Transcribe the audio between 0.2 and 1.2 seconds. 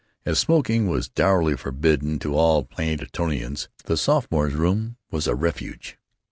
As smoking was